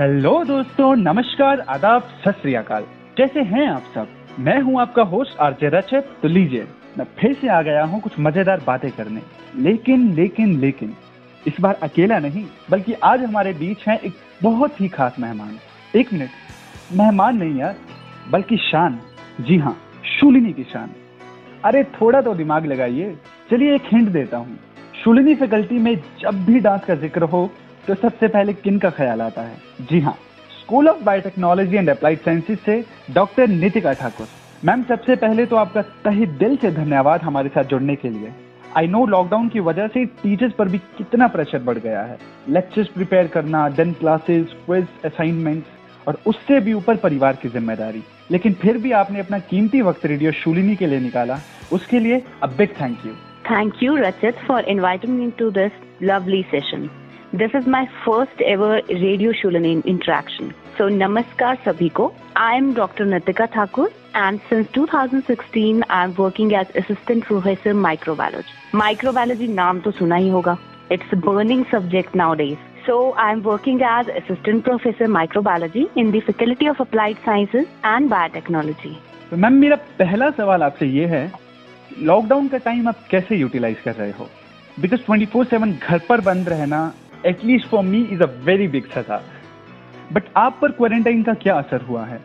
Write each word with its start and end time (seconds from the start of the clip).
Hello 0.00 0.44
दोस्तों, 0.44 0.96
नमस्कार, 0.96 1.60
आदाब, 1.60 2.02
सत 2.02 2.42
कैसे 3.16 3.40
हैं 3.40 3.68
आप 3.68 3.82
सब? 3.94 4.08
मैं 4.38 4.60
हूँ 4.60 4.80
आपका 4.80 5.02
होस्ट 5.02 5.38
आरजे 5.38 5.68
रचत। 5.68 6.16
तो 6.22 6.28
लीजिए, 6.28 6.66
मैं 6.98 7.04
फिर 7.20 7.32
से 7.34 7.48
आ 7.48 7.62
गया 7.62 7.84
हूँ 7.84 8.00
कुछ 8.00 8.12
मज़ेदार 8.20 8.62
बातें 8.66 8.90
करने। 8.90 9.22
लेकिन 9.56 10.14
लेकिन 10.14 10.60
लेकिन, 10.60 10.94
इस 11.46 11.52
बार 11.60 11.74
अकेला 11.74 12.18
नहीं, 12.18 12.44
बल्कि 12.70 12.92
आज 12.92 13.22
हमारे 13.24 13.52
बीच 13.52 13.78
है 13.88 13.96
एक 13.96 14.12
बहुत 14.42 14.80
ही 14.80 14.88
खास 14.88 15.16
मेहमान। 15.18 15.58
एक 15.96 16.12
मिनट, 16.12 16.28
मेहमान 16.92 17.36
नहीं 17.36 17.56
यार, 17.56 17.76
बल्कि 18.30 18.56
शान। 18.56 19.00
जी 19.40 19.56
हाँ 19.56 19.76
शूलिनी 20.20 20.52
की 20.52 20.64
शान। 20.64 20.90
अरे 21.64 21.84
थोड़ा 21.84 22.20
तो 22.20 22.34
दिमाग 22.34 22.66
लगाइए। 22.66 23.16
चलिए 23.50 23.74
एक 23.74 23.82
हिंट 23.86 24.08
देता 24.08 24.36
हूँ। 24.36 24.58
शूलिनी 25.04 25.34
फैकल्टी 25.34 25.78
में 25.78 25.96
जब 26.20 26.44
भी 26.44 26.60
डांस 26.60 26.84
का 26.84 26.94
ज़िक्र 26.94 27.22
हो 27.22 27.50
तो 27.86 27.94
सबसे 27.94 28.28
पहले 28.28 28.52
किन 28.52 28.78
का 28.78 28.90
ख्याल 28.90 29.20
आता 29.22 29.42
है? 29.42 29.56
जी 29.90 29.98
हाँ 30.00 30.16
school 30.60 30.88
of 30.88 31.02
biotechnology 31.04 31.76
and 31.76 31.90
applied 31.90 32.18
sciences 32.20 32.58
से 32.58 32.84
डॉक्टर 33.14 33.48
नितिका 33.48 33.92
ठाकुर 34.00 34.26
मैम 34.64 34.82
सबसे 34.88 35.16
पहले 35.16 35.46
तो 35.46 35.56
आपका 35.56 35.82
तहे 36.04 36.26
दिल 36.38 36.56
से 36.56 36.70
धन्यवाद 36.72 37.22
हमारे 37.22 37.48
साथ 37.48 37.64
जुड़ने 37.64 37.96
के 37.96 38.10
लिए। 38.10 38.32
आई 38.76 38.86
नो 38.86 39.04
लॉकडाउन 39.06 39.48
की 39.48 39.60
वजह 39.60 39.86
से 39.88 40.04
टीचर्स 40.22 40.52
पर 40.52 40.68
भी 40.68 40.78
कितना 40.98 41.28
प्रेशर 41.28 41.58
बढ़ 41.62 41.78
गया 41.78 42.02
है। 42.02 42.18
लेक्चर्स 42.48 42.88
प्रिपेयर 42.94 43.26
करना 43.34 43.68
देन 43.78 43.92
क्लासेस 44.00 44.54
क्विज 44.66 44.86
असाइनमेंट्स 45.04 46.08
और 46.08 46.18
उससे 46.26 46.60
भी 46.60 46.72
ऊपर 46.72 46.96
परिवार 47.06 47.38
की 47.42 47.48
ज़िम्मेदारी। 47.48 48.02
लेकिन 48.30 48.52
फिर 48.62 48.78
भी 48.78 48.92
आपने 48.98 49.20
अपना 49.20 49.38
कीमती 49.50 49.82
वक्त 49.82 50.06
रेडियो 50.06 50.32
शूलिनी 50.42 50.76
के 50.76 50.86
लिए 50.86 51.00
निकाला। 51.00 51.38
उसके 51.72 52.00
लिए 52.00 52.22
a 52.42 52.46
big 52.58 52.80
thank 52.80 53.06
you 53.06 53.14
thank 53.50 53.82
you 53.82 53.96
Rachit 53.96 54.46
for 54.46 54.60
inviting 54.70 55.18
me 55.18 55.32
to 55.40 55.50
this 55.58 55.82
lovely 56.02 56.46
session. 56.52 56.88
This 57.34 57.54
is 57.54 57.68
my 57.70 57.84
first 58.04 58.42
ever 58.42 58.82
radio 58.90 59.32
Shoolini 59.32 59.64
in 59.64 59.82
interaction 59.86 60.50
so 60.78 60.88
नमस्कार 60.88 61.56
सभी 61.64 61.88
को 61.88 62.12
I 62.36 62.56
am 62.56 62.74
doctor 62.74 63.04
Natika 63.04 63.44
Thakur 63.44 63.90
and 64.16 64.38
since 64.40 64.66
2016 64.78 65.82
I 65.90 66.04
am 66.04 66.14
working 66.18 66.52
as 66.52 66.66
assistant 66.76 67.24
professor 67.26 67.72
microbiology 67.72 68.78
microbiology 68.78 69.48
नाम 69.48 69.80
तो 69.80 69.90
सुना 69.90 70.16
ही 70.16 70.28
होगा 70.28 70.56
it's 70.92 71.14
burning 71.14 71.64
subject 71.64 72.16
nowadays 72.34 72.86
so 72.86 73.10
I 73.18 73.32
am 73.32 73.40
working 73.40 73.82
as 73.82 74.10
assistant 74.10 74.62
professor 74.64 75.06
microbiology 75.06 75.86
in 75.96 76.10
faculty 76.10 76.68
of 76.68 76.82
applied 76.82 77.16
sciences 77.16 77.66
and 77.86 78.08
biotechnology 78.10 78.96
ma'am, 79.32 79.52
मेरा 79.52 79.76
पहला 79.76 80.30
सवाल 80.30 80.62
आपसे 80.62 80.86
ये 80.86 81.06
है 81.06 81.30
लॉकडाउन 82.02 82.48
का 82.48 82.58
टाइम 82.58 82.88
आप 82.88 83.06
कैसे 83.10 83.36
यूटिलाइज 83.36 83.76
कर 83.84 83.94
रहे 83.94 84.10
हो? 84.10 84.28
बिकॉज़ 84.80 85.00
ट्वेंटी 85.00 85.26
फोर 85.26 85.44
सेवन 85.44 85.72
घर 85.72 85.98
पर 86.08 86.20
बंद 86.20 86.48
रहना 86.48 86.92
at least 87.26 87.66
for 87.66 87.84
me 87.84 88.02
is 88.02 88.22
a 88.22 88.26
very 88.44 88.68
big 88.68 88.84
सजा। 88.86 89.22
बट 90.12 90.22
आप 90.36 90.58
पर 90.62 90.70
क्वारंटाइन 90.70 91.22
का 91.22 91.34
क्या 91.34 91.54
असर 91.54 91.80
हुआ 91.80 92.04
है? 92.04 92.20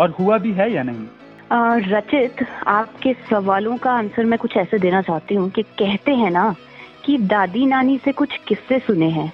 और 0.00 0.10
हुआ 0.10 0.38
भी 0.38 0.52
है 0.52 0.72
या 0.72 0.82
नहीं? 0.82 1.06
अ, 1.50 1.76
रचित 1.76 2.36
आपके 2.66 3.12
सवालों 3.30 3.76
का 3.76 3.92
आंसर 3.92 4.24
मैं 4.24 4.38
कुछ 4.38 4.56
ऐसे 4.56 4.78
देना 4.78 5.02
चाहती 5.02 5.34
हूँ 5.34 5.50
कि 5.50 5.62
कहते 5.62 6.14
हैं 6.14 6.30
ना 6.30 6.54
कि 7.04 7.18
दादी 7.18 7.66
नानी 7.66 7.98
से 7.98 8.12
कुछ 8.12 8.36
किस्से 8.48 8.78
सुने 8.78 9.08
हैं 9.08 9.32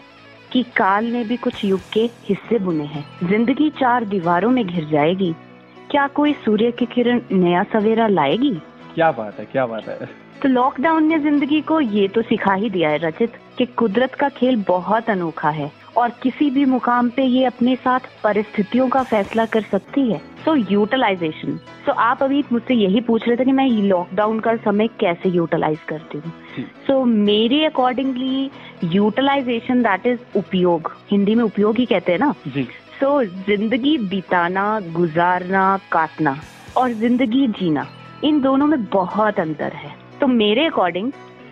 कि 0.52 0.62
काल 0.62 1.04
ने 1.04 1.24
भी 1.24 1.36
कुछ 1.36 1.64
युग 1.64 1.80
के 1.92 2.00
हिस्से 2.00 2.58
बुने 2.58 2.84
हैं। 2.84 3.04
ज़िंदगी 3.28 3.70
चार 3.70 4.04
दीवारों 4.04 4.50
में 4.50 4.66
घिर 4.66 4.84
जाएगी। 4.84 5.34
क्या 5.90 6.06
कोई 6.06 6.32
सूर्य 6.32 6.70
की 6.70 6.86
किरण 6.86 7.20
नया 7.32 7.62
सवेरा 7.62 8.06
लाएगी? 8.06 8.54
क्या 8.94 9.12
बात 9.12 9.38
है 9.38 9.44
क्या 9.44 9.66
बात 9.66 9.88
है। 9.88 10.21
तो 10.42 10.48
लॉकडाउन 10.48 11.04
ने 11.06 11.18
ज़िंदगी 11.18 11.60
को 11.60 11.78
ये 11.80 12.06
तो 12.08 12.22
सिखा 12.22 12.52
ही 12.54 12.68
दिया 12.70 12.88
है 12.90 12.98
रचित 12.98 13.32
कि 13.58 13.66
कुदरत 13.78 14.14
का 14.14 14.28
खेल 14.28 14.56
बहुत 14.68 15.10
अनोखा 15.10 15.50
है 15.50 15.70
और 15.96 16.10
किसी 16.22 16.48
भी 16.50 16.64
मुकाम 16.64 17.10
पे 17.10 17.24
ये 17.24 17.44
अपने 17.44 17.74
साथ 17.76 18.08
परिस्थितियों 18.24 18.88
का 18.88 19.02
फैसला 19.02 19.44
कर 19.46 19.62
सकती 19.62 20.10
है। 20.10 20.18
सो 20.44 20.54
यूटिलाइजेशन 20.72 21.56
सो 21.86 21.92
आप 21.92 22.22
अभी 22.22 22.42
मुझसे 22.52 22.74
यही 22.74 23.00
पूछ 23.00 23.28
रहे 23.28 23.36
थे 23.36 23.44
कि 23.44 23.52
मैं 23.52 23.68
लॉकडाउन 23.82 24.40
का 24.40 24.56
समय 24.56 24.88
कैसे 25.00 25.28
यूटिलाइज 25.28 25.78
करती 25.88 26.18
हूँ। 26.18 26.32
सो 26.86 27.04
मेरे 27.04 27.64
अकॉर्डिंगली 27.66 28.50
यूटिलाइजेशन 28.94 29.82
दैट 29.82 30.06
इज़ 30.06 30.38
उपयोग 30.38 30.92
हिंदी 31.10 31.34
में 31.34 31.44
उपयोग 31.44 31.78
ही 31.78 31.86
कहते 31.86 32.12
हैं 32.12 32.18
ना? 32.18 32.34
सो 33.00 33.22
ज़िंदगी 33.24 33.96
बिताना 34.08 34.68
गुजारना 34.92 35.76
काटना 35.92 36.36
और 36.76 36.92
ज़िंदगी 36.94 37.46
जीना 37.60 37.86
इन 38.24 38.40
दोनों 38.40 38.66
में 38.66 38.84
बहुत 38.84 39.40
अंतर 39.40 39.72
है। 39.74 40.00
तो 40.22 40.26
मेरे 40.26 40.64
अकॉर्डिंग 40.66 41.10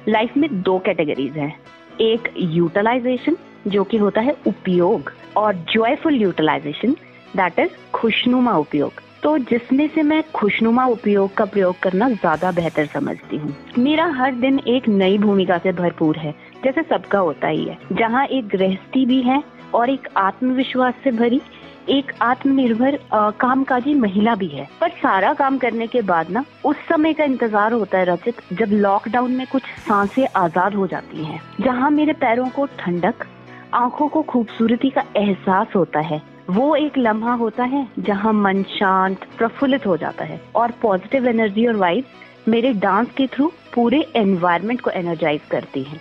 लाइफ 0.08 0.36
में 0.36 0.48
दो 0.62 0.78
कैटेगरीज 0.78 1.36
हैं। 1.36 1.54
एक 2.00 2.28
यूटिलाइजेशन 2.36 3.36
जो 3.66 3.84
कि 3.84 3.96
होता 3.96 4.20
है 4.20 4.34
उपयोग, 4.46 5.10
और 5.36 5.54
जॉयफुल 5.72 6.14
यूटिलाइजेशन 6.14 6.92
दैट 7.36 7.58
इज़ 7.58 7.70
खुशनुमा 7.92 8.56
उपयोग। 8.56 9.00
तो 9.22 9.36
जिसमें 9.38 9.86
से 9.88 10.02
मैं 10.02 10.22
खुशनुमा 10.34 10.86
उपयोग 10.86 11.34
का 11.34 11.44
प्रयोग 11.44 11.78
करना 11.78 12.08
ज़्यादा 12.10 12.52
बेहतर 12.52 12.86
समझती 12.86 13.36
हूँ। 13.36 13.54
मेरा 13.78 14.06
हर 14.16 14.34
दिन 14.34 14.58
एक 14.58 14.88
नई 14.88 15.18
भूमिका 15.18 15.58
से 15.58 15.72
भरपूर 15.72 16.16
है, 16.16 16.34
जैसे 16.64 16.82
सबका 16.82 17.18
होता 17.18 17.48
ही 17.48 17.64
है। 17.64 17.78
जहाँ 17.92 18.24
एक 18.26 18.48
गृहस्थी 18.48 19.04
भी 19.06 19.20
है 19.22 19.42
और 19.74 19.90
एक 19.90 20.08
आत्मविश्वास 20.16 20.94
से 21.04 21.10
भरी 21.12 21.40
एक 21.88 22.12
आत्मनिर्भर 22.22 22.98
कामकाजी 23.40 23.94
महिला 23.94 24.34
भी 24.34 24.48
है। 24.48 24.68
पर 24.80 24.90
सारा 24.92 25.32
काम 25.34 25.58
करने 25.58 25.86
के 25.86 26.02
बाद 26.02 26.30
ना, 26.30 26.44
उस 26.64 26.76
समय 26.88 27.12
का 27.12 27.24
इंतज़ार 27.24 27.72
होता 27.72 27.98
है 27.98 28.04
रचित, 28.04 28.42
जब 28.52 28.72
लॉकडाउन 28.72 29.32
में 29.32 29.46
कुछ 29.46 29.62
साँसें 29.80 30.26
आज़ाद 30.36 30.74
हो 30.74 30.86
जाती 30.86 31.24
हैं, 31.24 31.40
जहाँ 31.60 31.90
मेरे 31.90 32.12
पैरों 32.14 32.48
को 32.48 32.66
ठंडक, 32.78 33.26
आँखों 33.74 34.08
को 34.08 34.22
खूबसूरती 34.22 34.90
का 34.90 35.04
एहसास 35.16 35.74
होता 35.76 36.00
है। 36.02 36.20
वो 36.50 36.74
एक 36.76 36.98
लम्हा 36.98 37.34
होता 37.34 37.64
है, 37.64 37.86
जहाँ 37.98 38.32
मन 38.32 38.62
शांत, 38.70 39.24
प्रफुल्लित 39.38 39.86
हो 39.86 39.96
जाता 39.96 40.24
है 40.24 40.40
और 40.56 40.72
पॉजिटिव 40.82 41.26
एनर्जी 41.28 41.66
और 41.66 41.76
वाइब्स 41.76 42.48
मेरे 42.48 42.72
डांस 42.74 43.08
के 43.16 43.26
थ्रू 43.26 43.50
पूरे 43.74 44.00
एनवायरनमेंट 44.16 44.80
को 44.80 44.90
एनर्जाइज 44.90 45.40
करती 45.50 45.82
हैं। 45.82 46.00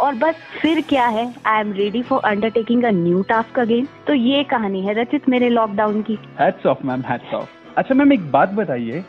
और 0.00 0.14
बस 0.14 0.34
फिर 0.60 0.80
क्या 0.88 1.06
है? 1.06 1.24
I 1.46 1.60
am 1.60 1.72
ready 1.72 2.02
for 2.02 2.20
undertaking 2.24 2.84
a 2.84 2.90
new 2.92 3.22
task 3.28 3.58
again 3.58 3.88
तो 4.06 4.14
ये 4.14 4.42
कहानी 4.50 4.80
है 4.86 4.94
रचित 5.00 5.28
मेरे 5.28 5.48
लॉकडाउन 5.50 6.00
की। 6.02 6.18
Hats 6.40 6.66
off 6.66 6.86
ma'am 6.86 7.02
hats 7.08 7.34
off 7.34 7.48
अच्छा 7.76 7.94
मैम 7.94 8.12
एक 8.12 8.30
बात 8.32 8.52
बताइए। 8.54 9.04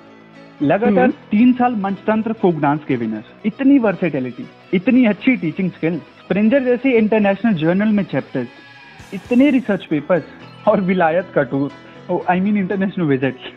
लगातार 0.62 1.04
हम्म। 1.04 1.12
तीन 1.32 1.52
साल 1.54 1.76
मंचतंत्र 1.76 2.34
फोक 2.42 2.60
डांस 2.62 2.80
के 2.88 2.96
विनर 2.96 3.24
इतनी 3.46 3.78
वर्सेटिलिटी 3.80 4.46
इतनी 4.74 5.06
अच्छी 5.06 5.36
टीचिंग 5.38 5.72
स्किल 5.72 5.98
स्प्रिंजर 6.20 6.64
जैसे 6.64 6.92
इंटरनेशनल 6.98 7.54
जर्नल 7.56 7.92
में 7.96 8.04
चैप्टर्स 8.04 9.14
इतने 9.14 9.50
रिसर्च 9.52 9.86
पेपर्स 9.86 10.68
और 10.68 10.82
विलायत 10.82 11.32
का 11.36 11.44
tour 11.52 12.22
I 12.30 12.40
mean 12.40 12.58
international 12.58 13.06
visits 13.06 13.52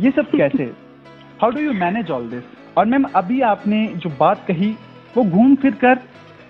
ये 0.00 0.10
सब 0.10 0.30
कैसे? 0.36 0.64
How 1.40 1.50
do 1.50 1.60
you 1.60 1.72
manage 1.74 2.10
all 2.10 2.28
this 2.30 2.42
और 2.78 2.86
मैम 2.86 3.04
अभी 3.16 3.40
आपने 3.52 3.86
जो 3.96 4.10
बात 4.20 4.44
कही 4.48 4.74
वो 5.16 5.24
घूम 5.24 5.54
फिर 5.56 5.74
कर 5.82 5.98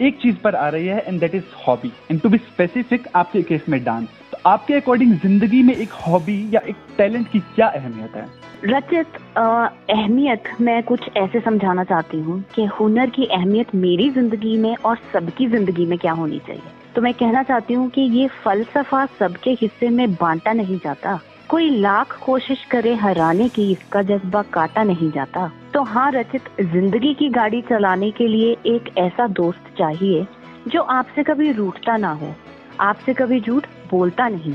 एक 0.00 0.18
चीज़ 0.22 0.36
पर 0.36 0.54
आ 0.54 0.68
रही 0.68 0.86
है 0.86 1.04
and 1.06 1.20
that 1.20 1.34
is 1.34 1.54
hobby 1.66 1.92
and 2.10 2.20
to 2.20 2.28
be 2.28 2.38
specific 2.38 3.08
आपके 3.16 3.42
केस 3.42 3.68
में 3.68 3.82
डांस 3.84 4.08
तो 4.32 4.38
आपके 4.46 4.74
अकॉर्डिंग 4.74 5.12
ज़िंदगी 5.20 5.62
में 5.62 5.74
एक 5.74 5.92
हॉबी 6.06 6.38
या 6.54 6.60
एक 6.68 6.76
टैलेंट 6.98 7.28
की 7.28 7.40
क्या 7.54 7.66
अहमियत 7.66 8.16
है? 8.16 8.26
रचित 8.64 9.16
अहमियत 9.36 10.42
मैं 10.60 10.82
कुछ 10.82 11.08
ऐसे 11.16 11.40
समझाना 11.40 11.84
चाहती 11.84 12.20
हूँ 12.20 12.42
कि 12.54 12.64
हुनर 12.74 13.10
की 13.10 13.26
अहमियत 13.26 13.74
मेरी 13.74 14.10
ज़िंदगी 14.10 14.56
में 14.56 14.74
और 14.76 14.96
सबकी 15.12 15.46
ज़िंदगी 15.46 15.86
में 15.86 15.98
क्या 15.98 16.12
होनी 16.12 16.38
चाहिए। 16.38 16.72
तो 16.94 17.02
मैं 17.02 17.12
कहना 17.14 17.42
चाहती 17.42 17.74
हूँ 17.74 17.88
कि 17.90 18.00
ये 18.00 18.28
फलसफा 18.44 19.04
सबके 19.18 19.50
हिस्से 19.50 19.88
में 19.88 20.14
बांटा 20.14 20.52
नहीं 20.52 20.78
जाता। 20.78 21.18
कोई 21.48 21.70
लाख 21.70 22.18
कोशिश 22.26 22.64
करे 22.64 22.94
हराने 22.94 23.48
की 23.48 23.70
इसका 23.72 24.02
जज्बा 24.02 24.42
काटा 24.52 24.82
नहीं 24.82 25.10
जाता। 25.10 25.50
तो 25.74 25.82
हाँ 25.82 26.10
रचित, 26.12 26.42
ज़िंदगी 26.60 27.14
की 27.14 27.28
गाड़ी 27.28 27.60
चलाने 27.62 28.10
के 28.10 28.26
लिए 28.28 28.50
एक 28.66 28.98
ऐसा 28.98 29.26
दोस्त 29.26 29.72
चाहिए, 29.78 30.26
जो 30.68 30.82
आपसे 30.82 31.22
कभी 31.22 31.52
रूठता 31.52 31.96
ना 31.96 32.12
हो, 32.12 32.34
आपसे 32.80 33.14
कभी 33.14 33.40
झूठ 33.40 33.66
बोलता 33.90 34.28
नहीं। 34.28 34.54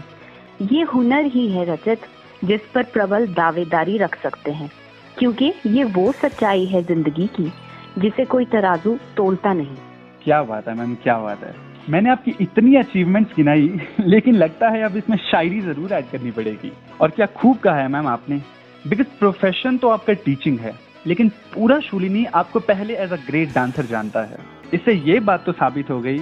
ये 0.61 0.81
हुनर 0.83 1.25
ही 1.25 1.47
है, 1.51 1.65
रचित, 1.65 1.99
जिस 2.43 2.61
पर 2.75 2.83
प्रबल 2.83 3.27
दावेदारी 3.27 3.97
रख 3.97 4.15
सकते 4.23 4.51
हैं, 4.51 4.71
क्योंकि 5.17 5.53
ये 5.67 5.83
वो 5.83 6.11
सच्चाई 6.11 6.65
है 6.65 6.83
ज़िंदगी 6.83 7.27
की, 7.27 7.51
जिसे 7.97 8.25
कोई 8.25 8.45
तराजू 8.45 8.97
तोलता 9.17 9.53
नहीं। 9.53 9.77
क्या 10.23 10.43
बात 10.43 10.67
है 10.67 10.77
मैम, 10.77 10.95
क्या 10.95 11.17
बात 11.17 11.43
है। 11.43 11.55
मैंने 11.89 12.09
आपकी 12.09 12.35
इतनी 12.41 12.75
अचीवमेंट्स 12.75 13.35
गिनाई, 13.35 13.79
लेकिन 13.99 14.35
लगता 14.35 14.69
है 14.69 14.83
अब 14.83 14.97
इसमें 14.97 15.17
शायरी 15.31 15.61
ज़रूर 15.61 15.93
ऐड 15.93 16.09
करनी 16.11 16.31
पड़ेगी। 16.31 16.71
और 17.01 17.09
क्या 17.09 17.25
खूब 17.25 17.57
कहा 17.57 17.75
है 17.75 17.87
मैम 17.87 18.07
आपने 18.07 18.41
बिकॉज़ 18.87 19.17
प्रोफेशन 19.19 19.77
तो 19.77 19.89
आपका 19.89 20.13
टीचिंग 20.13 20.59
है। 20.59 20.88
लेकिन 21.07 21.29
पूरा 21.53 21.79
शूलिनी 21.79 22.25
आपको 22.35 22.59
पहले 22.61 22.95
एज 22.95 23.11
अ 23.11 23.15
ग्रेट 23.27 23.53
डांसर 23.53 23.85
जानता 23.85 24.23
है। 24.23 24.37
इससे 24.73 24.93
ये 24.93 25.19
बात 25.21 25.43
तो 25.45 25.51
साबित 25.51 25.89
हो 25.89 25.99
गई 26.01 26.17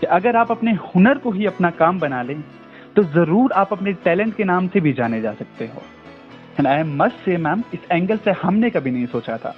कि 0.00 0.06
अगर 0.12 0.36
आप 0.36 0.50
अपने 0.50 0.72
हुनर 0.84 1.18
को 1.18 1.30
ही 1.30 1.46
अपना 1.46 1.70
काम 1.78 2.00
बना 2.00 2.22
लें 2.22 2.40
तो 2.96 3.02
ज़रूर 3.04 3.52
आप 3.52 3.72
अपने 3.72 3.92
टैलेंट 4.04 4.34
के 4.36 4.44
नाम 4.44 4.68
से 4.68 4.80
भी 4.80 4.92
जाने 4.92 5.20
जा 5.20 5.32
सकते 5.34 5.66
हो। 5.66 5.82
And 6.58 6.66
I 6.66 6.82
must 6.82 7.24
say 7.24 7.36
ma'am 7.38 7.62
इस 7.74 7.80
एंगल 7.92 8.16
से 8.16 8.30
हमने 8.42 8.70
कभी 8.70 8.90
नहीं 8.90 9.06
सोचा 9.06 9.36
था। 9.36 9.54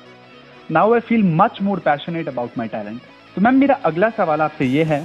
Now 0.71 0.95
I 0.95 1.01
feel 1.01 1.23
much 1.37 1.59
more 1.63 1.79
passionate 1.81 2.29
about 2.29 2.59
my 2.59 2.69
talent 2.69 3.01
तो 3.37 3.41
मैम 3.41 3.55
मेरा 3.55 3.75
अगला 3.85 4.11
सवाल 4.11 4.41
आपसे 4.41 4.67
ये 4.67 4.85
है 4.85 5.01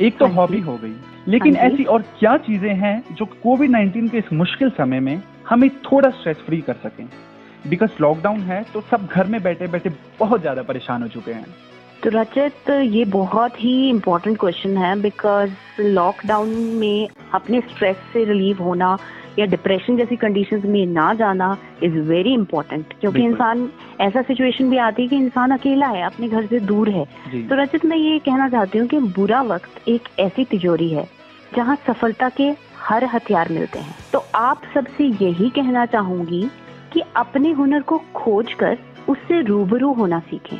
एक 0.00 0.18
तो 0.18 0.26
हाँ 0.26 0.34
हॉबी 0.34 0.60
हो 0.60 0.76
गई 0.76 0.94
लेकिन 1.28 1.56
हाँ 1.56 1.64
ऐसी 1.64 1.84
और 1.84 2.02
क्या 2.18 2.36
चीज़ें 2.46 2.74
हैं 2.76 3.02
जो 3.12 3.24
कोविड 3.42 3.70
19 3.70 4.10
के 4.10 4.18
इस 4.18 4.32
मुश्किल 4.32 4.70
समय 4.70 5.00
में 5.00 5.22
हमें 5.48 5.68
थोड़ा 5.84 6.10
स्ट्रेस 6.10 6.36
फ्री 6.46 6.60
कर 6.60 6.74
सकें? 6.82 7.06
बिकॉज़ 7.66 7.90
लॉकडाउन 8.00 8.40
है 8.40 8.62
तो 8.74 8.80
सब 8.80 9.06
घर 9.06 9.26
में 9.26 9.42
बैठे 9.42 9.66
बैठे 9.68 9.90
बहुत 10.20 10.40
ज़्यादा 10.40 10.62
परेशान 10.62 11.02
हो 11.02 11.08
चुके 11.08 11.32
हैं। 11.32 11.46
तो 12.02 12.10
रचित 12.10 12.70
ये 12.70 13.04
बहुत 13.04 13.62
ही 13.62 13.88
इम्पोर्टेंट 13.88 14.38
क्वेश्चन 14.38 14.76
है 14.76 14.94
बिकॉज़ 15.00 15.50
लॉकडाउन 15.80 16.48
में 16.74 17.08
अपने 17.34 17.60
स्ट्रेस 17.60 17.96
से 18.12 18.24
रिलीव 18.24 18.62
होना 18.62 18.96
या 19.38 19.46
डिप्रेशन 19.46 19.96
जैसी 19.96 20.16
कंडीशंस 20.16 20.64
में 20.64 20.86
ना 20.86 21.12
जाना 21.14 21.56
इज़ 21.82 21.98
वेरी 22.08 22.32
इंपॉर्टेंट 22.34 22.94
क्योंकि 23.00 23.24
इंसान 23.24 23.68
ऐसा 24.00 24.22
सिचुएशन 24.22 24.70
भी 24.70 24.76
आती 24.78 25.02
है 25.02 25.08
कि 25.08 25.16
इंसान 25.16 25.50
अकेला 25.50 25.86
है 25.86 26.02
अपने 26.02 26.28
घर 26.28 26.46
से 26.46 26.60
दूर 26.60 26.88
है। 26.88 27.04
तो 27.48 27.62
रचित 27.62 27.84
मैं 27.84 27.96
ये 27.96 28.18
कहना 28.18 28.48
चाहती 28.48 28.78
हूँ 28.78 28.88
कि 28.88 28.98
बुरा 29.18 29.42
वक्त 29.42 29.88
एक 29.88 30.08
ऐसी 30.20 30.44
तिजोरी 30.44 30.88
है 30.88 31.08
जहाँ 31.56 31.76
सफलता 31.86 32.28
के 32.28 32.50
हर 32.78 33.04
हथियार 33.04 33.48
मिलते 33.52 33.78
हैं। 33.78 33.94
तो 34.12 34.24
आप 34.34 34.62
सबसे 34.74 35.04
यही 35.24 35.50
कहना 35.50 35.86
चाहूँगी 35.86 36.44
कि 36.92 37.02
अपने 37.16 37.50
हुनर 37.52 37.82
को 37.82 37.98
खोज 38.14 38.52
कर 38.54 38.78
उससे 39.08 39.40
रूबरू 39.42 39.92
होना 39.92 40.18
सीखें 40.20 40.58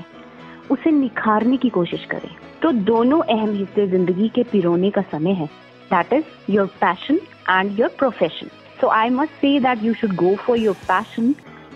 उसे 0.70 0.90
निखारने 0.90 1.56
की 1.56 1.68
कोशिश 1.68 2.04
करें। 2.04 2.30
तो 2.62 2.72
दोनों 2.72 3.20
अहम 3.22 3.52
हिस्से 3.52 3.86
ज़िंदगी 3.88 4.28
के 4.28 4.42
पिरोने 4.42 4.90
का 4.90 5.02
समय 5.02 5.32
है। 5.32 5.46
That 5.90 6.12
is 6.12 6.52
your 6.52 6.66
passion 6.80 7.18
and 7.50 7.78
your 7.80 7.90
profession 7.98 8.50
so 8.80 8.88
I 8.88 9.10
must 9.10 9.32
say 9.40 9.58
that 9.60 9.82
you 9.84 9.94
should 9.94 10.14
go 10.16 10.34
for 10.36 10.58
your 10.58 10.74
passion 10.88 11.34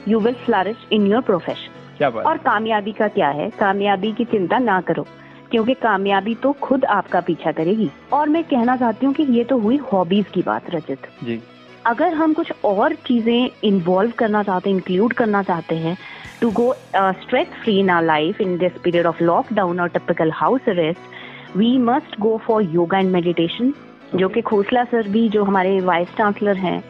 you 0.08 0.20
will 0.20 0.34
flourish 0.44 0.86
in 0.92 1.06
your 1.06 1.22
profession 1.22 1.82
और 2.04 2.38
कामयाबी 2.38 2.92
का 2.92 3.08
क्या 3.08 3.28
है? 3.30 3.48
कामयाबी 3.50 4.12
की 4.12 4.24
चिंता 4.24 4.58
ना 4.58 4.80
करो 4.80 5.06
क्योंकि 5.50 5.74
कामयाबी 5.74 6.34
तो 6.34 6.52
खुद 6.60 6.84
आपका 6.84 7.20
पीछा 7.20 7.52
करेगी। 7.52 7.90
और 8.12 8.28
मैं 8.28 8.42
कहना 8.44 8.76
चाहती 8.76 9.06
हूँ 9.06 9.14
कि 9.14 9.22
ये 9.30 9.44
तो 9.44 9.58
हुई 9.58 9.76
हॉबीज 9.92 10.26
की 10.34 10.42
बात 10.42 10.70
रचित 10.70 11.06
जी। 11.24 11.40
अगर 11.86 12.14
हम 12.14 12.32
कुछ 12.32 12.52
और 12.64 12.94
चीज़ें 13.06 13.50
इन्वॉल्व 13.64 14.12
करना 14.18 14.42
चाहते 14.42 14.70
हैं 14.70 14.76
इंक्लूड 14.76 15.12
करना 15.12 15.42
चाहते 15.42 15.74
हैं 15.76 15.96
to 16.40 16.50
go 16.50 16.72
stress 16.96 17.48
free 17.64 17.78
in 17.80 17.90
our 17.90 18.04
life 18.04 18.40
in 18.40 18.56
this 18.58 18.78
period 18.84 19.06
of 19.06 19.22
lockdown 19.22 19.80
और 19.80 19.88
typical 19.88 20.30
house 20.34 20.68
arrest 20.68 21.56
we 21.56 21.76
must 21.78 22.18
go 22.20 22.36
for 22.46 22.62
yoga 22.64 22.98
and 22.98 23.10
meditation 23.10 23.72
जो 24.14 24.28
कि 24.28 24.40
खोसला 24.42 24.84
सर 24.84 25.08
भी 25.08 25.28
जो 25.28 25.44
हमारे 25.44 25.80
वाइस 25.80 26.08
चांसलर 26.18 26.56
हैं 26.56 26.82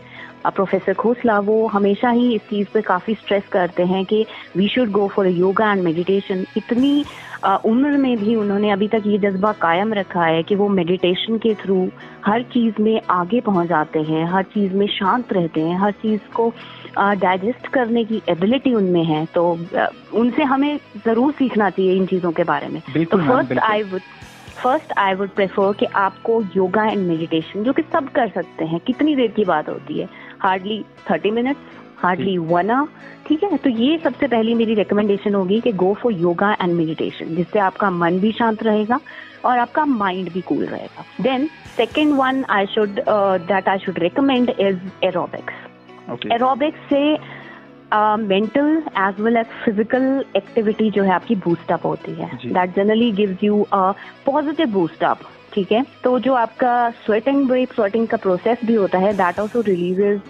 प्रोफेसर 0.46 0.94
खोसला 0.94 1.38
वो 1.41 1.67
हमेशा 1.67 2.11
ही 2.11 2.35
इस 2.35 2.43
चीज़ 2.50 2.69
पे 2.75 2.81
काफ़ी 2.82 3.14
स्ट्रेस 3.14 3.43
करते 3.52 3.82
हैं 3.85 4.05
कि 4.05 4.25
we 4.56 4.69
should 4.69 4.91
go 4.91 5.06
for 5.08 5.26
yoga 5.29 5.70
and 5.73 5.82
meditation 5.82 6.44
इतनी 6.56 7.05
उम्र 7.44 7.96
में 7.99 8.17
भी 8.19 8.35
उन्होंने 8.37 8.70
अभी 8.70 8.88
तक 8.88 9.02
ये 9.06 9.19
जज्बा 9.19 9.52
कायम 9.62 9.93
रखा 9.94 10.25
है 10.25 10.43
कि 10.43 10.55
वो 10.55 10.69
मेडिटेशन 10.69 11.38
के 11.38 11.55
थ्रू 11.55 11.88
हर 12.26 12.43
चीज़ 12.52 12.81
में 12.82 13.00
आगे 13.11 13.41
पहुँच 13.41 13.69
जाते 13.69 14.02
हैं 14.02 14.25
हर 14.32 14.43
चीज़ 14.55 14.73
में 14.75 14.87
शांत 14.88 15.32
रहते 15.32 15.61
हैं 15.61 15.79
हर 15.81 15.93
चीज़ 16.02 16.32
को 16.35 16.52
डाइजेस्ट 16.99 17.67
करने 17.75 18.05
की 18.05 18.23
एबिलिटी 18.29 18.75
उनमें 18.75 19.05
है। 19.05 19.25
तो 19.35 19.50
उनसे 20.20 20.43
हमें 20.43 20.76
ज़रूर 21.06 21.32
सीखना 21.32 21.70
चाहिए 21.70 21.96
इन 21.96 22.06
चीज़ों 22.06 22.32
के 22.32 22.44
बारे 22.44 22.69
में। 22.69 22.81
तो 23.05 23.19
first 23.19 23.58
I 23.61 23.82
would 23.82 24.00
first 24.62 24.93
I 24.99 25.14
would 25.14 25.29
prefer 25.29 25.73
कि 25.79 25.87
आपको 25.96 26.41
योगा 26.56 26.85
एंड 26.85 27.06
मेडिटेशन 27.06 27.62
जो 27.64 27.73
कि 27.73 27.82
सब 27.93 28.08
कर 28.08 28.29
सकते 28.29 28.64
हैं 28.64 28.81
कितनी 28.87 29.14
देर 29.17 29.31
की 29.37 29.44
बात 29.44 29.69
होती 29.69 29.99
है। 29.99 30.08
Hardly 30.44 30.85
thirty 31.11 31.31
minutes 31.31 31.73
hardly 31.99 32.37
one 32.38 32.70
hour 32.70 32.88
ठीक 33.26 33.44
है? 33.44 33.56
तो 33.56 33.70
ये 33.70 33.99
सबसे 33.99 34.26
पहली 34.26 34.55
मेरी 34.55 34.75
रिकमेंडेशन 34.75 35.35
होगी 35.35 35.61
कि 35.61 35.73
go 35.75 35.93
for 36.02 36.12
yoga 36.12 36.52
and 36.62 36.73
meditation 36.75 37.35
जिससे 37.37 37.58
आपका 37.58 37.91
मन 37.91 38.19
भी 38.20 38.32
शांत 38.32 38.62
रहेगा 38.62 38.99
और 39.44 39.58
आपका 39.58 39.85
माइंड 39.85 40.32
भी 40.32 40.41
कूल 40.41 40.64
रहेगा। 40.64 41.05
Then 41.23 41.49
second 41.76 42.12
one 42.19 42.44
I 42.50 42.67
should 42.75 43.00
that 43.49 43.69
I 43.69 43.79
should 43.79 43.99
recommend 43.99 44.50
is 44.50 44.79
aerobics 45.05 46.32
aerobics 46.32 46.88
से 46.88 47.02
mental 48.19 48.82
as 48.99 49.20
well 49.20 49.37
as 49.37 49.46
physical 49.64 50.25
activity 50.37 50.91
जो 50.91 51.02
है 51.02 51.12
आपकी 51.12 51.35
बूस्ट 51.44 51.73
अप 51.73 51.87
होती 51.87 52.12
है। 52.14 52.31
That 52.44 52.75
generally 52.76 53.11
gives 53.12 53.44
you 53.44 53.67
positive 53.75 54.73
boost 54.73 55.05
up 55.05 55.20
ठीक 55.55 55.73
है? 55.73 55.85
तो 56.05 56.19
जो 56.19 56.35
आपका 56.35 56.91
स्वेटिंग 57.05 57.47
ब्रेक 57.49 57.73
स्वेटिंग 57.73 58.06
का 58.09 58.17
प्रोसेस 58.17 58.59
भी 58.65 58.75
होता 58.75 58.99
है 58.99 59.12
that 59.17 59.39
also 59.41 59.61
releases 59.61 60.21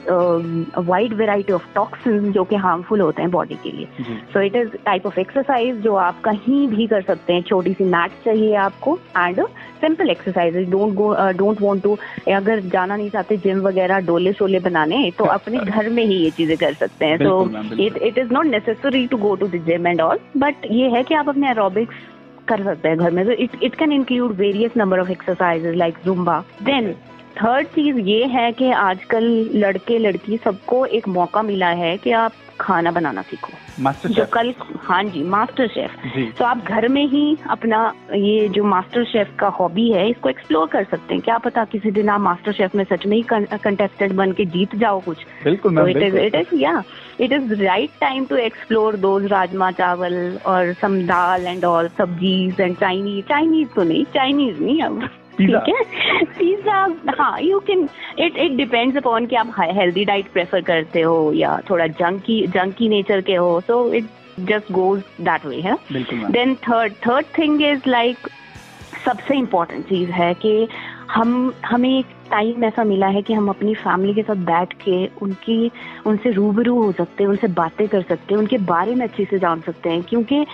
wide 0.88 1.14
variety 1.14 1.52
of 1.52 1.66
toxin 1.74 2.32
जो 2.32 2.44
कि 2.44 2.56
हार्मफुल 2.64 3.00
होते 3.00 3.22
हैं 3.22 3.30
बॉडी 3.30 3.54
के 3.62 3.70
लिए. 3.72 3.88
So 4.32 4.40
it 4.40 4.56
is 4.56 4.76
type 4.84 5.06
of 5.06 5.18
exercise 5.20 5.80
जो 5.82 5.94
आप 5.96 6.20
कहीं 6.24 6.66
भी 6.68 6.86
कर 6.86 7.02
सकते 7.02 7.32
हैं. 7.32 7.42
छोटी 7.42 7.72
सी 7.74 7.84
मैट 7.84 8.24
चाहिए 8.24 8.54
आपको 8.64 8.98
and 9.18 9.40
simple 9.80 10.10
exercise 10.10 10.70
don't 10.70 10.94
go 10.94 11.14
don't 11.38 11.60
want 11.62 11.82
to 11.82 11.96
अगर 12.34 12.60
जाना 12.72 12.96
नहीं 12.96 13.10
चाहते 13.10 13.36
जिम 13.36 13.60
वगैरह 13.60 13.98
डोले 14.06 14.32
शोले 14.32 14.58
बनाने 14.60 15.10
तो 15.18 15.24
अपने 15.38 15.58
घर 15.58 15.88
में 15.88 16.04
ही 16.04 16.16
ये 16.16 16.30
चीज़ें 16.30 16.56
कर 16.56 16.74
सकते 16.74 17.06
हैं. 17.06 17.18
तो। 17.18 17.84
It 17.84 17.96
it 17.98 18.18
is 18.18 18.32
not 18.32 18.46
necessary 18.46 19.06
to 19.06 19.16
go 19.18 19.34
to 19.36 19.48
the 19.48 19.64
gym 19.66 19.86
and 19.86 20.00
all 20.00 20.18
but 20.36 20.66
ये 20.70 20.88
है 20.90 21.02
कि 21.02 21.14
आप 21.14 21.28
अपने 21.28 21.50
एरोबिक्स 21.50 22.12
कर 22.48 22.64
सकते 22.64 22.88
हैं 22.88 22.98
घर 22.98 23.10
में। 23.10 23.24
तो 23.26 23.32
it 23.32 23.50
it 23.62 23.74
can 23.74 23.92
include 23.92 24.32
various 24.36 24.76
number 24.76 24.98
of 24.98 25.10
exercises 25.10 25.76
like 25.76 25.98
Zumba 26.04 26.38
then 26.62 26.94
third 27.36 27.66
चीज़ 27.66 27.98
ये 27.98 28.24
है 28.26 28.50
कि 28.52 28.70
आजकल 28.72 29.24
लड़के 29.54 29.98
लड़की 29.98 30.36
सबको 30.44 30.84
एक 30.86 31.08
मौका 31.08 31.42
मिला 31.42 31.68
है 31.78 31.96
कि 31.98 32.10
आप 32.14 32.32
खाना 32.60 32.90
बनाना 32.90 33.22
सीखो। 33.22 33.52
मास्टर 33.82 34.08
जो 34.08 34.24
कल 34.32 34.52
हाँ 34.82 35.02
जी 35.04 35.22
मास्टर 35.28 35.68
शेफ 35.68 35.90
तो 36.38 36.44
आप 36.44 36.64
घर 36.66 36.86
में 36.88 37.04
ही 37.08 37.36
अपना 37.50 37.80
ये 38.14 38.48
जो 38.48 38.64
मास्टर 38.64 39.04
शेफ 39.04 39.34
का 39.38 39.48
हॉबी 39.58 39.90
है 39.92 40.08
इसको 40.10 40.28
एक्सप्लोर 40.28 40.66
कर 40.72 40.84
सकते 40.90 41.14
हैं। 41.14 41.22
क्या 41.22 41.38
पता 41.38 41.64
किसी 41.72 41.90
दिन 41.90 42.08
आप 42.08 42.20
मास्टर 42.20 42.52
शेफ 42.52 42.74
में 42.74 42.84
सच 42.84 43.06
में 43.06 43.16
ही 43.16 43.22
कंटेस्टेंट 43.32 44.12
बन 44.12 44.32
के 44.32 44.44
जीत 44.54 44.76
जाओ 44.76 45.00
कुछ। 45.06 45.24
बिल्कुल 45.44 45.90
इट 45.90 45.96
इज़ 45.96 46.16
इट 46.16 46.34
इज़ 46.34 46.54
या 46.60 46.82
it 47.20 47.32
is 47.32 47.54
right 47.62 47.98
time 48.00 48.24
to 48.26 48.36
explore 48.36 48.96
those 49.06 49.26
rajma 49.32 49.70
चावल 49.72 50.16
और 50.46 50.72
सम 50.82 51.00
दाल 51.06 51.46
एंड 51.46 51.64
ऑल 51.64 51.88
सब्जीज 51.98 52.60
एंड 52.60 52.76
चाइनीज़ 52.76 53.24
चाइनीज़ 53.28 53.68
तो 53.76 53.82
नहीं 53.82 54.04
चाइनीज़ 54.14 54.62
नहीं 54.62 54.80
अब। 54.82 55.08
ठीक 55.38 55.68
है? 55.68 56.22
पिज्जा 56.38 56.76
हाँ 57.18 57.40
you 57.40 57.58
can 57.60 57.88
eat 58.18 58.36
it 58.36 58.52
depends 58.56 58.96
upon 58.96 59.26
कि 59.26 59.36
आप 59.36 59.54
हेल्दी 59.60 60.04
डाइट 60.04 60.32
प्रेफर 60.32 60.60
करते 60.60 61.00
हो 61.00 61.32
या 61.34 61.58
थोड़ा 61.70 61.86
जंकी 61.86 62.46
जंकी 62.46 62.88
नेचर 62.88 63.20
के 63.20 63.34
हो 63.34 63.60
so 63.60 63.92
it 63.92 64.08
just 64.40 64.72
goes 64.72 65.02
that 65.20 65.46
way 65.46 65.60
है? 65.60 65.76
Then 66.30 66.54
third 66.68 66.92
third 67.06 67.26
thing 67.38 67.62
is 67.62 67.88
like 67.88 68.28
सबसे 69.04 69.36
इम्पोर्टेंट 69.38 69.84
चीज़ 69.84 70.10
है 70.10 70.34
कि 70.34 70.68
हम 71.10 71.52
हमें 71.66 71.98
एक 71.98 72.06
टाइम 72.30 72.64
ऐसा 72.64 72.84
मिला 72.84 73.06
है 73.06 73.22
कि 73.22 73.32
हम 73.32 73.48
अपनी 73.48 73.74
फैमिली 73.74 74.14
के 74.14 74.22
साथ 74.22 74.36
बैठ 74.44 74.72
के 74.82 75.06
उनकी 75.22 75.70
उनसे 76.06 76.30
रूबरू 76.30 76.74
हो 76.82 76.92
सकते 76.92 77.24
हैं 77.24 77.30
उनसे 77.30 77.46
बातें 77.46 77.86
कर 77.88 78.02
सकते 78.02 78.34
हैं 78.34 78.40
उनके 78.40 78.58
बारे 78.58 78.94
में 78.94 79.06
अच्छे 79.06 79.24
से 79.24 79.38
जान 79.38 79.60
सकते 79.60 79.90
हैं 79.90 80.02
क्योंकि 80.02 80.46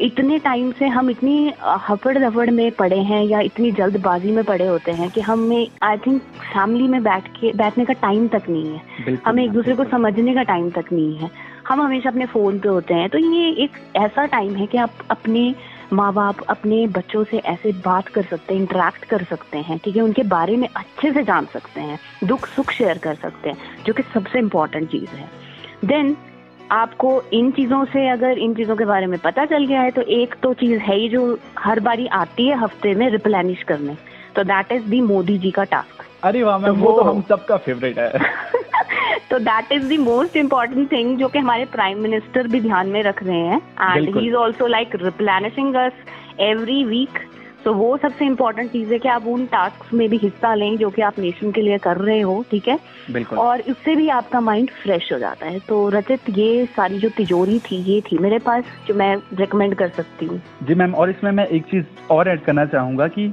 इतने 0.00 0.38
टाइम 0.38 0.70
से 0.72 0.86
हम 0.86 1.10
इतनी 1.10 1.52
हफड़ 1.88 2.16
दफड़ 2.18 2.50
में 2.50 2.70
पड़े 2.72 2.98
हैं 2.98 3.22
या 3.24 3.40
इतनी 3.40 3.70
जल्दबाजी 3.72 4.32
में 4.32 4.44
पड़े 4.44 4.66
होते 4.66 4.92
हैं 4.92 5.10
कि 5.10 5.20
हमें 5.20 5.68
आई 5.82 5.96
थिंक 5.96 6.22
फैमिली 6.22 6.88
में 6.88 7.02
बैठ 7.02 7.28
के 7.28 7.52
बैठने 7.52 7.84
का 7.84 7.92
टाइम 7.92 8.28
तक 8.28 8.42
नहीं 8.48 8.72
है। 8.72 9.16
हमें 9.26 9.44
एक 9.44 9.50
दूसरे 9.50 9.74
को 9.74 9.84
समझने 9.84 10.34
का 10.34 10.42
टाइम 10.42 10.70
तक 10.70 10.92
नहीं 10.92 11.16
है। 11.16 11.30
हम 11.68 11.82
हमेशा 11.82 12.10
अपने 12.10 12.26
फ़ोन 12.26 12.58
पे 12.58 12.68
होते 12.68 12.94
हैं। 12.94 13.08
तो 13.08 13.18
ये 13.18 13.50
एक 13.64 13.70
ऐसा 13.96 14.26
टाइम 14.26 14.54
है 14.54 14.66
कि 14.66 14.78
आप 14.78 14.94
अपने 15.10 15.54
माँ 15.92 16.12
बाप 16.14 16.40
अपने 16.48 16.86
बच्चों 16.86 17.24
से 17.24 17.38
ऐसे 17.46 17.72
बात 17.84 18.08
कर 18.08 18.22
सकते 18.22 18.54
हैं 18.54 18.60
इंटरेक्ट 18.60 19.04
कर 19.04 19.24
सकते 19.24 19.58
हैं 19.58 19.78
ठीक 19.84 19.96
है? 19.96 20.02
उनके 20.02 20.22
बारे 20.22 20.56
में 20.56 20.68
अच्छे 20.68 21.12
से 21.12 21.22
जान 21.22 21.46
सकते 21.52 21.80
हैं 21.80 21.98
दुख 22.24 22.46
सुख 22.46 22.70
शेयर 22.70 22.98
कर 22.98 23.14
सकते 23.14 23.48
हैं 23.48 23.84
जो 23.86 23.92
कि 23.92 24.02
सबसे 24.14 24.38
इम्पोर्टेंट 24.38 24.90
चीज़ 24.90 25.16
है। 25.16 25.28
देन 25.84 26.16
आपको 26.72 27.10
इन 27.32 27.50
चीज़ों 27.50 27.84
से 27.84 28.08
अगर 28.08 28.38
इन 28.38 28.54
चीज़ों 28.54 28.76
के 28.76 28.84
बारे 28.84 29.06
में 29.06 29.18
पता 29.18 29.44
चल 29.46 29.64
गया 29.66 29.80
है 29.80 29.90
तो 29.90 30.02
एक 30.02 30.34
तो 30.42 30.52
चीज़ 30.54 30.80
है 30.80 30.96
ही 30.96 31.08
जो 31.08 31.38
हर 31.58 31.80
बारी 31.80 32.06
आती 32.06 32.46
है 32.46 32.58
हफ़्ते 32.58 32.94
में 32.94 33.08
रिप्लेनिश 33.10 33.62
करने। 33.62 33.96
तो 34.36 34.44
that 34.44 34.72
is 34.72 34.82
the 34.82 35.00
Modi 35.00 35.38
ji 35.38 35.50
का 35.50 35.64
टास्क 35.64 36.04
अरे 36.24 36.42
वाह 36.42 36.58
मैम 36.58 36.74
तो 36.74 36.80
वो 36.80 36.92
तो 36.92 37.02
हम 37.02 37.22
सबका 37.28 37.56
फेवरेट 37.56 37.98
है। 37.98 38.12
तो 39.30 39.38
that 39.38 39.72
is 39.72 39.88
the 39.88 39.98
most 40.00 40.36
important 40.36 40.90
thing 40.92 41.16
जो 41.18 41.28
कि 41.28 41.38
हमारे 41.38 41.64
प्राइम 41.72 42.00
मिनिस्टर 42.02 42.48
भी 42.48 42.60
ध्यान 42.60 42.88
में 42.88 43.02
रख 43.02 43.22
रहे 43.22 43.38
हैं। 43.38 43.60
And 43.80 44.16
he 44.16 44.26
is 44.28 44.34
also 44.34 44.66
like 44.66 44.94
replenishing 45.02 45.74
us 45.76 45.92
every 46.40 46.82
week 46.84 47.18
तो 47.68 47.72
वो 47.74 47.96
सबसे 47.96 48.26
इम्पोर्टेंट 48.26 48.70
चीज़ 48.72 48.92
है 48.92 48.98
कि 48.98 49.08
आप 49.08 49.26
उन 49.26 49.44
टास्क 49.46 49.92
में 49.94 50.08
भी 50.08 50.16
हिस्सा 50.16 50.54
लें 50.54 50.76
जो 50.78 50.88
कि 50.90 51.02
आप 51.02 51.18
नेशन 51.18 51.50
के 51.52 51.62
लिए 51.62 51.78
कर 51.78 51.96
रहे 51.96 52.20
हो 52.20 52.44
ठीक 52.50 52.68
है? 52.68 52.78
बिल्कुल। 53.10 53.38
और 53.38 53.60
इससे 53.60 53.96
भी 53.96 54.08
आपका 54.08 54.40
माइंड 54.40 54.70
फ्रेश 54.82 55.10
हो 55.12 55.18
जाता 55.18 55.46
है। 55.46 55.58
तो 55.58 55.88
रचित 55.88 56.30
ये 56.30 56.64
सारी 56.76 56.98
जो 56.98 57.08
तिजोरी 57.08 57.58
थी 57.58 57.82
ये 57.82 58.00
थी 58.00 58.18
मेरे 58.18 58.38
पास 58.38 58.64
जो 58.86 58.94
मैं 58.94 59.14
रिकमेंड 59.40 59.74
कर 59.74 59.88
सकती 59.88 60.26
हूँ। 60.26 60.40
जी 60.62 60.74
मैम 60.74 60.94
और 60.94 61.10
इसमें 61.10 61.30
मैं 61.30 61.46
एक 61.48 61.66
चीज़ 61.66 61.84
और 62.10 62.28
ऐड 62.28 62.40
करना 62.40 62.64
चाहूँगा 62.66 63.08
कि 63.08 63.32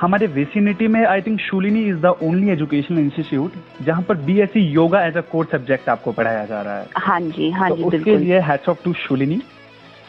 हमारे 0.00 0.26
वेसिनिटी 0.26 0.88
में 0.88 1.04
I 1.06 1.22
think 1.22 1.40
Shoolini 1.40 1.84
is 1.88 1.96
the 1.96 2.14
only 2.22 2.50
educational 2.52 2.98
institute 2.98 3.52
जहाँ 3.82 4.02
पर 4.02 4.16
BSc 4.22 4.60
yoga 4.70 5.04
as 5.06 5.16
a 5.16 5.20
course 5.32 5.50
subject 5.50 5.88
आपको 5.88 6.12
पढ़ाया 6.12 6.44
जा 6.46 6.62
रहा 6.62 6.78
है। 6.78 6.86
हाँ 6.98 7.20
जी 7.20 7.50
हाँ 7.50 7.68
तो 7.68 7.76
जी 7.76 7.84
उसके 7.84 8.16
लिए 8.16 8.40
हैट्स 8.48 8.68
ऑफ़ 8.68 8.84
टू 8.84 8.92
शूलिनी 9.02 9.40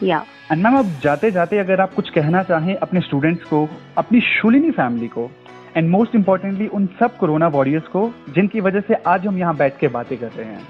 या 0.02 0.24
एंड 0.52 0.62
मैम 0.62 0.78
अब 0.78 0.92
जाते 1.02 1.30
जाते 1.30 1.58
अगर 1.58 1.80
आप 1.80 1.94
कुछ 1.94 2.10
कहना 2.10 2.42
चाहें 2.42 2.74
अपने 2.76 3.00
स्टूडेंट्स 3.00 3.44
को 3.44 3.68
अपनी 3.98 4.20
शुलिनी 4.20 4.70
फैमिली 4.70 5.08
को 5.08 5.30
एंड 5.76 5.88
मोस्ट 5.90 6.14
इम्पोर्टेंटली 6.14 6.66
उन 6.66 6.86
सब 7.00 7.16
कोरोना 7.16 7.48
वॉरियर्स 7.56 7.86
को 7.88 8.10
जिनकी 8.34 8.60
वजह 8.60 8.80
से 8.80 8.94
आज 9.06 9.26
हम 9.26 9.38
यहाँ 9.38 9.56
बैठ 9.56 9.78
के 9.78 9.88
बातें 9.88 10.16
कर 10.18 10.30
रहे 10.36 10.46
हैं। 10.46 10.66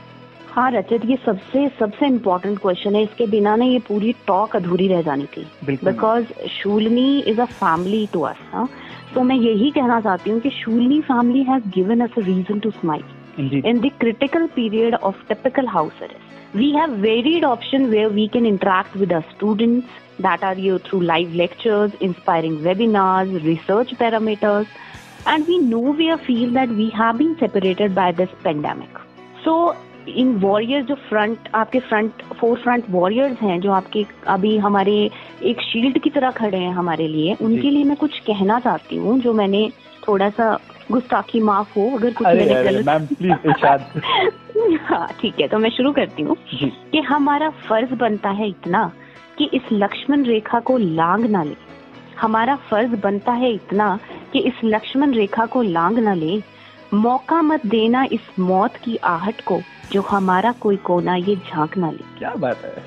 हाँ 0.50 0.70
रचित 0.70 1.04
ये 1.04 1.16
सबसे 1.26 1.68
सबसे 1.78 2.06
इम्पोर्टेंट 2.06 2.58
क्वेश्चन 2.58 2.94
है 2.94 3.02
इसके 3.02 3.26
बिना 3.26 3.56
ना 3.56 3.64
ये 3.64 3.78
पूरी 3.88 4.14
टॉक 4.26 4.56
अधूरी 4.56 4.88
रह 4.88 5.02
जानी 5.02 5.26
थी। 5.36 5.46
Because 5.64 6.32
Shoolini 6.50 7.18
is 7.20 7.40
a 7.40 7.44
family 7.44 8.06
to 8.12 8.20
us 8.30 8.68
तो 9.14 9.22
मैं 9.22 9.36
यही 9.36 9.70
कहना 9.70 10.00
चाहती 10.00 10.30
हूँ 10.30 10.40
कि 10.40 10.50
Shoolini 10.62 11.00
family 11.10 11.42
has 11.42 11.68
given 11.74 12.00
us 12.06 12.18
a 12.18 12.26
reason 12.26 12.58
to 12.58 12.70
smile 12.70 13.04
in 13.38 13.80
the 13.80 13.90
critical 14.02 14.44
period 14.52 14.94
of 15.06 15.16
typical 15.28 15.66
house 15.68 15.98
arrest. 16.00 16.25
We 16.56 16.72
have 16.72 16.90
varied 16.90 17.44
options 17.44 17.90
where 17.92 18.08
we 18.08 18.30
can 18.30 18.46
interact 18.46 18.94
with 18.96 19.12
our 19.12 19.24
students 19.36 19.86
that 20.18 20.42
are 20.42 20.54
here 20.54 20.78
through 20.78 21.00
live 21.02 21.34
lectures, 21.34 21.92
inspiring 22.00 22.60
webinars, 22.60 23.44
research 23.44 23.90
parameters, 23.98 24.66
and 25.26 25.46
we 25.46 25.58
nowhere 25.58 26.16
feel 26.16 26.50
that 26.52 26.70
we 26.70 26.88
have 26.90 27.18
been 27.18 27.36
separated 27.38 27.94
by 27.94 28.12
this 28.12 28.30
pandemic. 28.42 28.88
So 29.44 29.74
इन 30.08 30.32
warriors 30.40 30.86
जो 30.86 30.94
front 31.08 31.48
आपके 31.54 31.78
front 31.88 32.22
for 32.40 32.58
front 32.62 32.84
warriors 32.90 33.40
हैं 33.42 33.58
जो 33.60 33.72
आपके 33.72 34.04
अभी 34.34 34.56
हमारे 34.66 34.94
एक 35.50 35.60
shield 35.62 35.98
की 36.02 36.10
तरह 36.10 36.30
खड़े 36.38 36.58
हैं 36.58 36.72
हमारे 36.74 37.08
लिए 37.08 37.36
उनके 37.42 37.70
लिए 37.70 37.84
मैं 37.84 37.96
कुछ 37.96 38.18
कहना 38.26 38.60
चाहती 38.68 38.96
हूँ 38.96 39.18
जो 39.20 39.32
मैंने 39.42 39.68
थोड़ा 40.08 40.30
सा 40.38 40.52
गुस्ताखी 40.92 41.40
माफ़ 41.50 41.78
हो 41.78 41.90
अगर 41.96 42.12
कुछ 42.14 42.26
अरे 42.26 42.44
मैंने 42.44 42.54
अरे 42.54 42.82
गलत 42.82 43.46
इरशाद 43.46 43.90
हाँ 44.74 45.06
ठीक 45.20 45.40
है 45.40 45.48
तो 45.48 45.58
मैं 45.58 45.70
शुरू 45.70 45.92
करती 45.92 46.22
हूँ 46.22 46.36
कि 46.92 47.00
हमारा 47.00 47.50
फ़र्ज़ 47.68 47.94
बनता 47.94 48.30
है 48.30 48.48
इतना 48.48 48.90
कि 49.38 49.44
इस 49.54 49.62
लक्ष्मण 49.72 50.24
रेखा 50.24 50.60
को 50.60 50.76
लांग 50.78 51.24
ना 51.24 51.42
ले। 51.42 51.56
हमारा 52.20 52.56
फ़र्ज़ 52.56 52.94
बनता 53.00 53.32
है 53.32 53.52
इतना 53.52 53.98
कि 54.32 54.38
इस 54.38 54.60
लक्ष्मण 54.64 55.12
रेखा 55.14 55.46
को 55.46 55.62
लांग 55.62 55.98
ना 55.98 56.14
ले। 56.14 56.42
मौका 56.94 57.40
मत 57.42 57.66
देना 57.66 58.04
इस 58.12 58.28
मौत 58.38 58.76
की 58.76 58.96
आहट 58.96 59.40
को 59.40 59.60
जो 59.92 60.02
हमारा 60.02 60.52
कोई 60.52 60.76
कोना 60.76 61.16
ये 61.16 61.36
झाँक 61.36 61.76
ना 61.78 61.90
ले। 61.90 62.18
क्या 62.18 62.34
बात 62.34 62.64
है? 62.64 62.82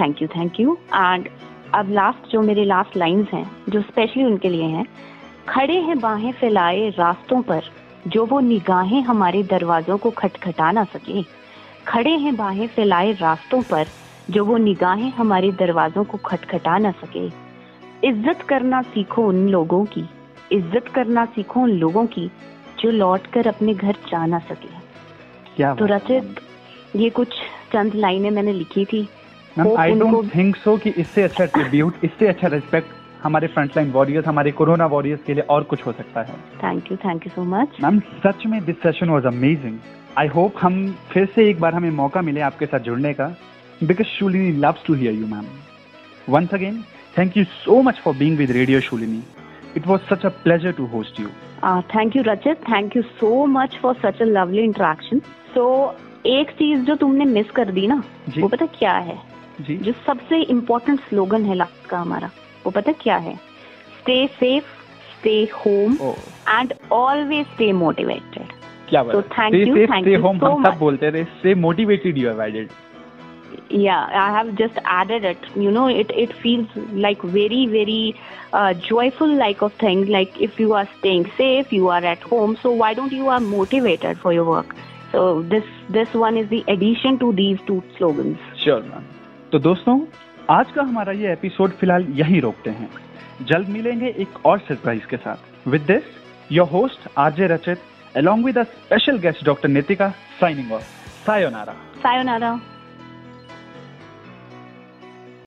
Thank 0.00 0.22
you 0.22 0.28
thank 0.28 0.60
you 0.60 0.78
and 0.94 1.28
अब 1.74 1.90
लास्ट 1.90 2.30
जो 2.32 2.40
मेरे 2.40 2.64
लास्ट 2.64 2.96
लाइंस 2.96 3.28
हैं 3.34 3.50
जो 3.68 3.80
स्पेशली 3.80 4.24
उनके 4.24 4.48
लिए 4.48 4.64
हैं 4.64 4.86
खड़े 5.48 5.76
हैं 5.80 5.98
बाहें 6.00 6.32
फैलाए 6.32 6.88
रास्तों 6.88 7.42
पर 7.42 7.62
जो 8.06 8.24
वो 8.26 8.40
निगाहें 8.40 9.00
हमारे 9.02 9.42
दरवाजों 9.42 9.96
को 9.98 10.10
खटखटा 10.10 10.70
ना 10.72 10.84
सके। 10.84 11.22
खड़े 11.88 12.10
हैं 12.10 12.34
बाहें 12.36 12.66
फैलाए 12.68 13.12
रास्तों 13.12 13.62
पर 13.62 13.86
जो 14.30 14.44
वो 14.44 14.56
निगाहें 14.56 15.10
हमारे 15.12 15.50
दरवाजों 15.52 16.04
को 16.04 16.18
खटखटा 16.18 16.78
ना 16.78 16.90
सके। 17.00 17.26
इज़्ज़त 18.08 18.42
करना 18.42 18.82
सीखो 18.84 19.26
उन 19.28 19.48
लोगों 19.48 19.84
की 19.86 20.08
इज़्ज़त 20.52 20.88
करना 20.94 21.24
सीखो 21.24 21.60
उन 21.60 21.70
लोगों 21.70 22.06
की 22.06 22.30
जो 22.80 22.90
लौट 22.90 23.26
कर 23.26 23.46
अपने 23.46 23.74
घर 23.74 23.96
जा 24.10 24.24
ना 24.26 24.38
सके। 24.38 24.68
क्या 25.56 25.74
तो 25.74 25.86
रचित 25.86 26.40
ये 26.96 27.10
कुछ 27.10 27.34
चंद 27.72 27.94
लाइनें 27.94 28.30
मैंने 28.30 28.52
लिखी 28.52 28.84
थी। 28.84 29.08
आई 29.78 29.94
डोंट 29.94 30.34
थिंक 30.34 30.56
सो 30.56 30.76
कि 30.76 30.90
इससे 30.90 31.22
अच्छा 31.22 31.44
ट्रिब्यूट 31.46 32.04
इससे 32.04 32.26
अच्छा 32.28 32.48
रिस्पेक्ट 32.48 32.94
हमारे 33.22 33.46
फ्रंटलाइन 33.46 33.90
वॉरियर्स 33.90 34.26
हमारे 34.26 34.50
कोरोना 34.52 34.86
वॉरियर्स 34.86 35.22
के 35.22 35.34
लिए 35.34 35.42
और 35.50 35.62
कुछ 35.62 35.86
हो 35.86 35.92
सकता 35.92 36.20
है। 36.20 36.34
Thank 36.62 36.90
you 36.90 36.96
thank 36.96 37.26
you 37.26 37.32
so 37.34 37.44
much 37.46 37.76
ma'am 37.82 37.98
सच 38.24 38.46
में 38.46 38.60
this 38.64 38.76
session 38.82 39.10
was 39.10 39.26
amazing 39.26 39.78
I 40.18 40.26
hope 40.28 40.54
हम 40.60 40.76
फिर 41.10 41.26
से 41.34 41.48
एक 41.50 41.60
बार 41.60 41.74
हमें 41.74 41.90
मौका 41.96 42.22
मिले 42.22 42.40
आपके 42.40 42.66
साथ 42.66 42.80
जुड़ने 42.80 43.12
का। 43.14 43.26
Because 43.82 44.08
Shoolini 44.08 44.52
loves 44.60 44.84
to 44.86 44.94
hear 44.94 45.14
you 45.14 45.26
ma'am 45.26 45.46
once 46.28 46.54
again 46.54 46.82
thank 47.18 47.36
you 47.36 47.44
so 47.44 47.80
much 47.82 48.00
for 48.04 48.14
being 48.16 48.38
with 48.38 48.50
radio 48.50 48.80
Shoolini 48.80 49.22
it 49.76 49.86
was 49.86 50.00
such 50.10 50.26
a 50.26 50.28
pleasure 50.44 50.72
to 50.72 50.86
host 50.88 51.20
you 51.20 51.28
thank 51.94 52.16
you 52.16 52.22
Rachit 52.26 52.68
thank 52.68 52.96
you 52.96 53.02
so 53.02 53.46
much 53.46 53.78
for 53.82 53.94
such 54.04 54.22
a 54.22 54.24
lovely 54.26 54.62
interaction 54.62 55.18
so 55.54 55.64
एक 56.26 56.50
चीज़ 56.50 56.80
जो 56.84 56.94
तुमने 56.96 57.24
miss 57.24 57.50
कर 57.50 57.70
दी 57.72 57.86
ना 57.86 58.02
जी। 58.28 58.40
वो 58.42 58.48
पता 58.48 58.66
क्या 58.78 58.92
है? 58.92 59.18
जी। 59.60 59.76
जो 59.76 59.92
सबसे 60.06 60.40
इम्पोर्टेंट 60.50 61.00
स्लोगन 61.00 61.44
है 61.44 61.54
लास्ट 61.54 61.88
का 61.90 61.98
हमारा। 61.98 62.30
वो 62.64 62.70
पता 62.70 62.92
क्या 62.92 63.16
है? 63.16 63.36
Stay 64.00 64.26
safe 64.26 64.64
stay 65.18 65.48
home 65.66 65.98
and 66.48 66.74
always 66.92 67.46
stay 67.46 67.72
motivated 67.72 68.52
I 74.14 74.32
have 74.32 74.50
joyful 78.90 79.34
like 79.34 79.62
of 79.62 79.72
thing 79.82 80.08
like 80.08 80.32
if 80.40 80.62
you 80.62 80.72
are 80.72 80.84
staying 80.84 81.26
safe 81.26 81.74
you 81.74 81.88
are 81.88 82.04
at 82.04 82.18
home 82.32 82.54
so 82.54 82.76
why 82.76 82.94
don't 82.94 83.12
you 83.12 83.28
are 83.28 83.40
motivated 83.40 84.16
for 84.16 84.34
your 84.34 84.46
work 84.46 84.74
so 85.12 85.42
this 85.42 86.16
one 86.16 86.36
is 86.36 86.48
the 86.48 86.64
these 87.34 87.66
two 87.66 87.82
slogans 87.96 88.38
तो 89.52 89.58
दोस्तों 89.58 90.00
आज 90.50 90.70
का 90.72 90.82
हमारा 90.82 91.12
ये 91.12 91.32
episode 91.32 91.70
फ़िलहाल 91.70 92.04
यहीं 92.10 92.40
रोकते 92.40 92.70
हैं। 92.70 92.88
जल्द 93.46 93.68
मिलेंगे 93.68 94.06
एक 94.18 94.46
और 94.46 94.58
सरप्राइज़ 94.58 95.06
के 95.06 95.16
साथ। 95.16 95.68
With 95.68 95.80
this 95.80 96.02
your 96.52 96.68
host 96.68 97.08
RJ 97.18 97.46
Rachit 97.46 98.16
along 98.16 98.44
with 98.44 98.58
a 98.58 98.62
special 98.62 99.18
guest 99.18 99.44
doctor 99.44 99.68
Nitika 99.68 100.08
signing 100.40 100.72
off 100.72 100.82
sayonara 101.26 101.72
sayonara 102.02 102.50